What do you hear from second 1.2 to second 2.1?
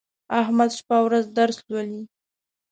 درس لولي.